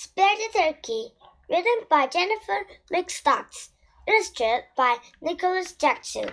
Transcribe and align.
Spare 0.00 0.36
the 0.36 0.56
Turkey, 0.56 1.08
written 1.50 1.84
by 1.90 2.06
Jennifer 2.06 2.64
McStocks, 2.88 3.70
illustrated 4.06 4.62
by 4.76 4.98
Nicholas 5.20 5.72
Jackson. 5.72 6.30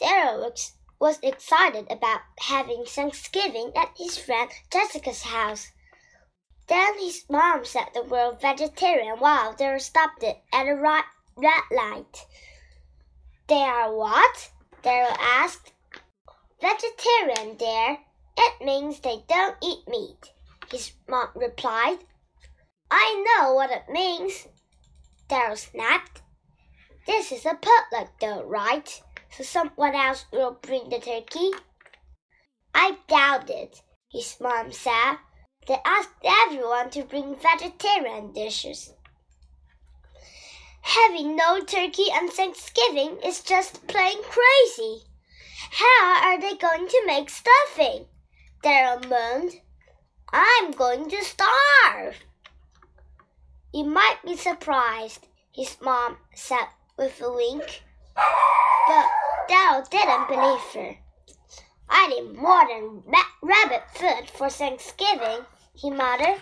Daryl 0.00 0.50
was 0.98 1.20
excited 1.22 1.86
about 1.92 2.22
having 2.40 2.86
Thanksgiving 2.86 3.70
at 3.76 3.94
his 3.96 4.18
friend 4.18 4.50
Jessica's 4.68 5.22
house. 5.22 5.70
Then 6.66 6.98
his 6.98 7.24
mom 7.30 7.64
said 7.64 7.90
the 7.94 8.02
word 8.02 8.40
vegetarian 8.40 9.20
while 9.20 9.54
Daryl 9.54 9.80
stopped 9.80 10.24
it 10.24 10.42
at 10.52 10.66
a 10.66 10.74
red 10.74 11.04
light. 11.70 12.26
They 13.46 13.62
are 13.62 13.94
what? 13.94 14.50
Daryl 14.82 15.16
asked. 15.20 15.72
Vegetarian, 16.60 17.56
dear. 17.56 17.98
It 18.36 18.64
means 18.64 18.98
they 18.98 19.22
don't 19.28 19.56
eat 19.62 19.86
meat, 19.86 20.32
his 20.68 20.94
mom 21.06 21.28
replied. 21.36 21.98
I 22.96 23.24
know 23.26 23.54
what 23.54 23.72
it 23.72 23.88
means. 23.90 24.46
Daryl 25.28 25.58
snapped. 25.58 26.22
This 27.08 27.32
is 27.32 27.44
a 27.44 27.58
potluck, 27.60 28.20
though, 28.20 28.44
right? 28.44 28.88
So 29.32 29.42
someone 29.42 29.96
else 29.96 30.26
will 30.32 30.58
bring 30.62 30.90
the 30.90 31.00
turkey? 31.00 31.50
I 32.72 32.98
doubt 33.08 33.50
it, 33.50 33.82
his 34.08 34.36
mom 34.40 34.70
said. 34.70 35.16
They 35.66 35.78
asked 35.84 36.24
everyone 36.24 36.90
to 36.90 37.02
bring 37.02 37.34
vegetarian 37.34 38.32
dishes. 38.32 38.92
Having 40.82 41.34
no 41.34 41.64
turkey 41.64 42.12
on 42.12 42.30
Thanksgiving 42.30 43.18
is 43.24 43.42
just 43.42 43.88
plain 43.88 44.22
crazy. 44.22 45.02
How 45.72 46.28
are 46.28 46.40
they 46.40 46.54
going 46.54 46.86
to 46.86 47.02
make 47.06 47.28
stuffing? 47.28 48.06
Daryl 48.62 49.08
moaned. 49.08 49.54
I'm 50.32 50.70
going 50.70 51.10
to 51.10 51.24
starve. 51.24 52.22
You 53.74 53.82
might 53.82 54.18
be 54.24 54.36
surprised, 54.36 55.26
his 55.50 55.80
mom 55.80 56.18
said 56.32 56.68
with 56.96 57.20
a 57.20 57.32
wink. 57.32 57.82
But 58.14 59.10
Daryl 59.48 59.90
didn't 59.90 60.28
believe 60.28 60.60
her. 60.74 60.98
I 61.88 62.06
need 62.06 62.36
more 62.36 62.68
than 62.68 63.02
rabbit 63.42 63.82
food 63.92 64.30
for 64.30 64.48
Thanksgiving, 64.48 65.46
he 65.74 65.90
muttered. 65.90 66.40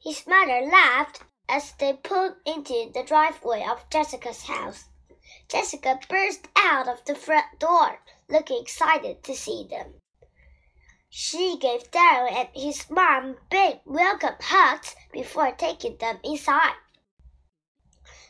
His 0.00 0.24
mother 0.24 0.60
laughed 0.60 1.22
as 1.48 1.72
they 1.80 1.94
pulled 1.94 2.36
into 2.46 2.92
the 2.94 3.02
driveway 3.02 3.66
of 3.68 3.90
Jessica's 3.90 4.44
house. 4.44 4.84
Jessica 5.48 5.98
burst 6.08 6.46
out 6.56 6.86
of 6.86 7.04
the 7.06 7.16
front 7.16 7.58
door, 7.58 7.98
looking 8.28 8.62
excited 8.62 9.24
to 9.24 9.34
see 9.34 9.66
them. 9.68 9.94
She 11.10 11.56
gave 11.56 11.90
Daryl 11.90 12.30
and 12.30 12.48
his 12.54 12.90
mom 12.90 13.38
big 13.50 13.80
welcome 13.86 14.36
hugs 14.40 14.94
before 15.10 15.52
taking 15.52 15.96
them 15.96 16.20
inside. 16.22 16.76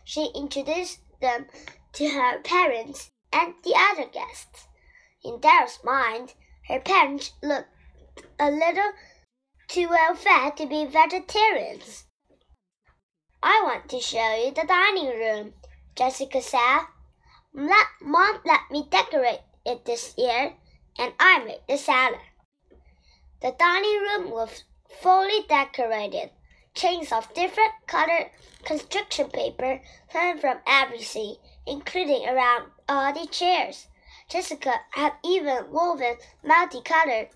She 0.04 0.30
introduced 0.34 1.00
them 1.20 1.46
to 1.94 2.08
her 2.08 2.40
parents 2.40 3.10
and 3.32 3.54
the 3.62 3.74
other 3.76 4.06
guests. 4.06 4.68
In 5.22 5.38
Daryl's 5.40 5.82
mind, 5.82 6.34
her 6.68 6.80
parents 6.80 7.32
looked 7.42 7.68
a 8.38 8.50
little 8.50 8.92
too 9.66 9.88
well 9.88 10.14
fed 10.14 10.56
to 10.56 10.66
be 10.66 10.86
vegetarians. 10.86 12.04
I 13.42 13.62
want 13.64 13.88
to 13.90 14.00
show 14.00 14.34
you 14.34 14.52
the 14.52 14.64
dining 14.66 15.08
room, 15.08 15.54
Jessica 15.96 16.40
said. 16.40 16.80
Mom 17.52 18.40
let 18.44 18.70
me 18.70 18.86
decorate 18.88 19.40
it 19.66 19.84
this 19.84 20.14
year, 20.16 20.54
and 20.96 21.12
I 21.18 21.44
made 21.44 21.60
the 21.68 21.76
salad. 21.76 22.20
The 23.40 23.52
dining 23.52 24.00
room 24.00 24.30
was 24.30 24.64
fully 25.00 25.42
decorated. 25.48 26.30
Chains 26.74 27.12
of 27.12 27.32
different 27.34 27.72
colored 27.86 28.30
construction 28.64 29.30
paper 29.30 29.80
hung 30.10 30.38
from 30.38 30.58
every 30.66 31.02
seat, 31.02 31.38
including 31.66 32.28
around 32.28 32.70
all 32.88 33.12
the 33.12 33.26
chairs. 33.26 33.86
Jessica 34.28 34.80
had 34.90 35.14
even 35.24 35.70
woven 35.70 36.16
multicolored 36.42 37.28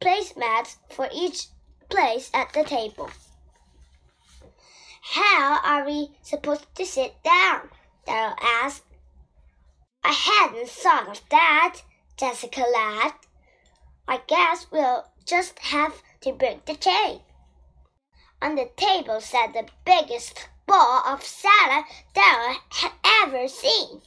placemats 0.00 0.76
for 0.90 1.08
each 1.12 1.46
place 1.88 2.30
at 2.34 2.52
the 2.52 2.64
table. 2.64 3.10
How 5.02 5.60
are 5.62 5.84
we 5.86 6.10
supposed 6.22 6.66
to 6.74 6.84
sit 6.84 7.22
down? 7.22 7.70
Daryl 8.06 8.36
asked. 8.42 8.84
I 10.02 10.12
hadn't 10.12 10.68
thought 10.68 11.08
of 11.08 11.28
that, 11.30 11.82
Jessica 12.16 12.64
laughed. 12.72 13.26
I 14.08 14.20
guess 14.26 14.66
we'll 14.70 15.04
just 15.26 15.58
have 15.58 16.02
to 16.20 16.32
break 16.32 16.64
the 16.64 16.76
chain. 16.76 17.20
On 18.40 18.54
the 18.54 18.70
table 18.76 19.20
sat 19.20 19.52
the 19.52 19.68
biggest 19.84 20.48
ball 20.66 21.02
of 21.06 21.22
salad 21.22 21.84
Daryl 22.14 22.56
had 22.70 22.92
ever 23.22 23.48
seen. 23.48 24.02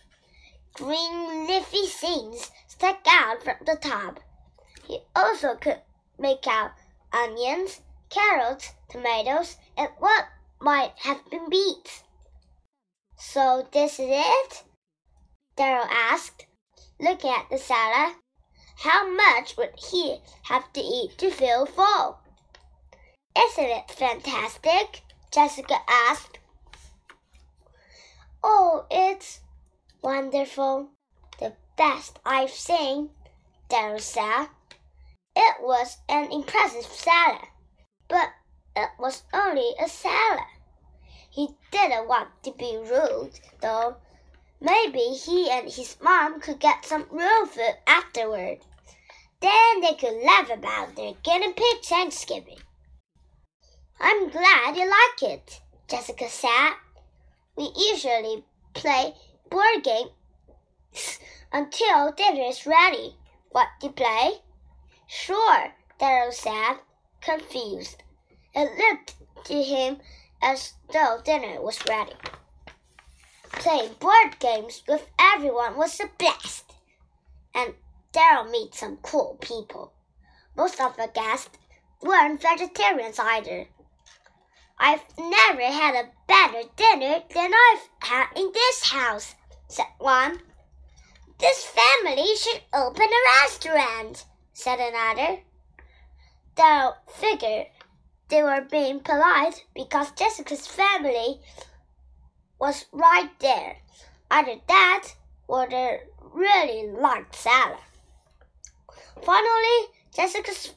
Green 0.74 1.46
leafy 1.46 1.88
things 1.88 2.52
stuck 2.68 3.02
out 3.08 3.44
from 3.44 3.56
the 3.66 3.76
top. 3.76 4.20
He 4.88 5.00
also 5.16 5.56
could 5.56 5.82
make 6.18 6.48
out 6.48 6.72
onions, 7.12 7.82
carrots, 8.10 8.74
tomatoes, 8.90 9.58
and 9.78 9.90
what 10.00 10.26
might 10.62 10.94
have 11.00 11.30
been 11.30 11.50
beets. 11.50 12.04
So 13.18 13.68
this 13.72 14.00
is 14.00 14.10
it? 14.10 14.64
Daryl 15.58 15.88
asked, 15.90 16.46
looking 17.00 17.32
at 17.32 17.50
the 17.50 17.58
salad. 17.58 18.16
How 18.82 19.10
much 19.10 19.58
would 19.58 19.74
he 19.78 20.22
have 20.44 20.72
to 20.72 20.80
eat 20.80 21.18
to 21.18 21.32
feel 21.32 21.66
full? 21.66 22.20
Isn't 23.38 23.66
it 23.66 23.92
fantastic? 23.92 25.02
Jessica 25.32 25.80
asked. 25.86 26.40
Oh, 28.42 28.86
it's 28.90 29.42
wonderful. 30.02 30.92
The 31.40 31.56
best 31.76 32.20
I've 32.26 32.52
seen, 32.52 33.10
Daryl 33.70 34.00
said. 34.00 34.48
It 35.36 35.56
was 35.60 35.98
an 36.08 36.32
impressive 36.32 36.86
salad, 36.86 37.50
but 38.08 38.30
it 38.78 38.92
was 38.98 39.24
only 39.34 39.74
a 39.78 39.90
salad. 39.90 40.40
He 41.30 41.50
didn't 41.72 42.08
want 42.08 42.30
to 42.44 42.52
be 42.52 42.78
rude, 42.78 43.42
though. 43.60 43.98
Maybe 44.62 45.00
he 45.00 45.50
and 45.50 45.70
his 45.70 45.98
mom 46.02 46.40
could 46.40 46.60
get 46.60 46.86
some 46.86 47.08
real 47.12 47.46
food 47.46 47.78
afterward. 47.86 48.60
Then 49.42 49.82
they 49.82 49.94
could 49.94 50.24
laugh 50.24 50.50
about 50.50 50.96
their 50.96 51.14
guinea 51.24 51.54
pig 51.54 51.84
Thanksgiving. 51.84 52.60
I'm 54.00 54.30
glad 54.30 54.76
you 54.76 54.90
like 54.90 55.32
it, 55.32 55.62
Jessica 55.88 56.30
said. 56.30 56.74
We 57.56 57.72
usually 57.76 58.44
play 58.74 59.14
board 59.50 59.84
games 59.84 61.20
until 61.52 62.12
dinner 62.12 62.44
is 62.50 62.66
ready. 62.66 63.16
What 63.52 63.68
do 63.80 63.88
you 63.88 63.94
play? 63.94 64.32
Sure, 65.08 65.74
Daryl 66.00 66.34
said, 66.34 66.80
confused. 67.22 68.04
It 68.54 68.78
looked 68.78 69.16
to 69.46 69.64
him 69.64 69.98
as 70.42 70.74
though 70.92 71.20
dinner 71.24 71.62
was 71.62 71.80
ready. 71.88 72.14
Playing 73.52 73.94
board 74.00 74.40
games 74.40 74.84
with 74.88 75.10
everyone 75.20 75.78
was 75.78 75.98
the 75.98 76.10
best. 76.18 76.74
And 77.54 77.74
Daryl 78.12 78.52
met 78.52 78.74
some 78.74 78.98
cool 78.98 79.38
people. 79.40 79.94
Most 80.56 80.82
of 80.82 80.98
the 80.98 81.10
guests 81.14 81.58
weren't 82.02 82.42
vegetarians 82.42 83.20
either. 83.20 83.68
I've 84.80 85.04
never 85.18 85.62
had 85.62 85.94
a 85.94 86.10
better 86.28 86.64
dinner 86.76 87.22
than 87.34 87.52
I've 87.54 87.90
had 88.00 88.28
in 88.36 88.52
this 88.54 88.90
house, 88.90 89.36
said 89.68 89.86
one. 90.00 90.40
This 91.38 91.64
family 91.66 92.36
should 92.36 92.62
open 92.74 93.06
a 93.06 93.44
restaurant, 93.44 94.26
said 94.54 94.80
another. 94.80 95.42
Daryl 96.56 96.96
figured 97.14 97.68
they 98.30 98.42
were 98.42 98.68
being 98.70 99.02
polite 99.02 99.66
because 99.76 100.12
Jessica's 100.12 100.66
family 100.66 101.42
was 102.60 102.86
right 102.92 103.30
there. 103.40 103.78
Either 104.32 104.56
that 104.68 105.10
or 105.48 105.68
they 105.70 106.00
really 106.34 106.90
liked 106.90 107.36
salad. 107.36 107.80
Finally, 109.24 109.88
Jessica's 110.14 110.74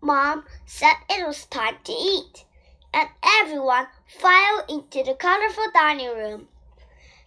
mom 0.00 0.44
said 0.66 0.94
it 1.08 1.26
was 1.26 1.46
time 1.46 1.76
to 1.84 1.92
eat, 1.92 2.44
and 2.92 3.08
everyone 3.22 3.86
filed 4.06 4.64
into 4.68 5.02
the 5.02 5.14
colorful 5.14 5.70
dining 5.72 6.14
room. 6.14 6.48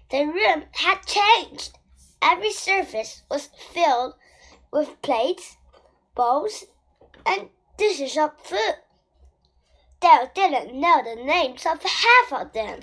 The 0.10 0.26
room 0.26 0.66
had 0.72 1.06
changed. 1.06 1.78
Every 2.22 2.52
surface 2.52 3.24
was 3.30 3.50
filled 3.74 4.16
with 4.72 5.02
plates, 5.02 5.58
bowls, 6.16 6.66
and 7.26 7.50
dishes 7.78 8.18
of 8.18 8.40
food. 8.40 8.76
Dale 10.00 10.30
didn't 10.34 10.80
know 10.80 11.02
the 11.04 11.22
names 11.24 11.66
of 11.66 11.84
half 11.84 12.34
of 12.34 12.54
them. 12.54 12.80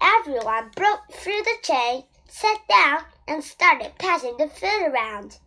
Everyone 0.00 0.70
broke 0.76 1.12
through 1.12 1.42
the 1.42 1.56
chain, 1.62 2.04
sat 2.28 2.58
down, 2.68 3.04
and 3.26 3.42
started 3.42 3.92
passing 3.98 4.36
the 4.36 4.48
food 4.48 4.92
around. 4.92 5.38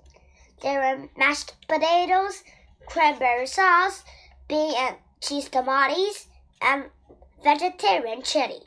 There 0.61 0.79
were 0.79 1.09
mashed 1.15 1.53
potatoes, 1.67 2.43
cranberry 2.87 3.45
sauce, 3.45 4.03
bean 4.47 4.73
and 4.75 4.97
cheese 5.21 5.49
tamales, 5.49 6.27
and 6.59 6.89
vegetarian 7.43 8.23
chili. 8.23 8.61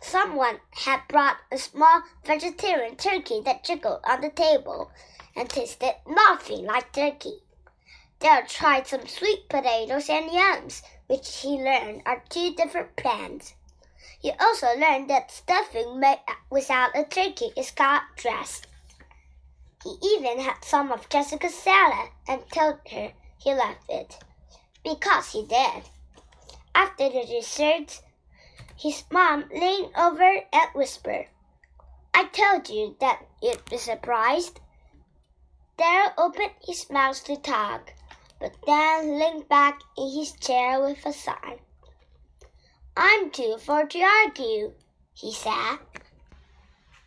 Someone 0.00 0.60
had 0.70 1.00
brought 1.08 1.36
a 1.52 1.58
small 1.58 2.02
vegetarian 2.24 2.96
turkey 2.96 3.42
that 3.42 3.64
jiggled 3.64 4.00
on 4.04 4.20
the 4.20 4.30
table 4.30 4.90
and 5.34 5.50
tasted 5.50 5.96
nothing 6.06 6.64
like 6.64 6.92
turkey. 6.92 7.42
Dale 8.18 8.46
tried 8.46 8.86
some 8.86 9.06
sweet 9.06 9.48
potatoes 9.50 10.08
and 10.08 10.32
yams, 10.32 10.82
which 11.06 11.40
he 11.40 11.62
learned 11.62 12.02
are 12.06 12.24
two 12.30 12.54
different 12.54 12.96
plants. 12.96 13.54
He 14.18 14.30
also 14.32 14.68
learned 14.74 15.10
that 15.10 15.30
stuffing 15.30 16.00
made 16.00 16.20
without 16.48 16.96
a 16.96 17.04
turkey 17.04 17.52
is 17.54 17.70
called 17.70 18.02
dressed. 18.16 18.66
He 19.86 20.16
even 20.16 20.40
had 20.40 20.64
some 20.64 20.90
of 20.90 21.08
Jessica's 21.08 21.54
salad 21.54 22.10
and 22.26 22.42
told 22.50 22.80
her 22.90 23.12
he 23.38 23.54
loved 23.54 23.84
it, 23.88 24.18
because 24.82 25.30
he 25.30 25.46
did. 25.46 25.84
After 26.74 27.08
the 27.08 27.24
dessert, 27.24 28.00
his 28.76 29.04
mom 29.12 29.44
leaned 29.48 29.96
over 29.96 30.42
and 30.52 30.70
whispered, 30.74 31.28
I 32.12 32.24
told 32.24 32.68
you 32.68 32.96
that 32.98 33.26
you'd 33.40 33.64
be 33.66 33.78
surprised. 33.78 34.58
Daryl 35.78 36.12
opened 36.18 36.54
his 36.66 36.90
mouth 36.90 37.22
to 37.22 37.36
talk, 37.36 37.92
but 38.40 38.56
then 38.66 39.20
leaned 39.20 39.48
back 39.48 39.78
in 39.96 40.10
his 40.10 40.32
chair 40.32 40.80
with 40.80 41.06
a 41.06 41.12
sigh. 41.12 41.60
I'm 42.96 43.30
too 43.30 43.56
for 43.58 43.86
to 43.86 44.00
argue, 44.00 44.72
he 45.14 45.32
said. 45.32 45.78